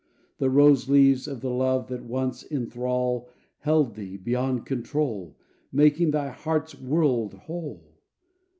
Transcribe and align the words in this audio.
The 0.39 0.49
rose 0.49 0.89
leaves 0.89 1.27
of 1.27 1.41
the 1.41 1.51
love 1.51 1.87
that 1.89 2.03
once 2.03 2.41
in 2.41 2.71
thrall 2.71 3.29
Held 3.59 3.93
thee, 3.93 4.17
beyond 4.17 4.65
control, 4.65 5.37
Making 5.71 6.09
thy 6.09 6.29
heart's 6.31 6.73
world 6.73 7.35
whole. 7.35 7.99